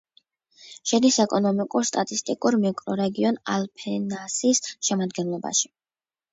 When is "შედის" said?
0.91-1.19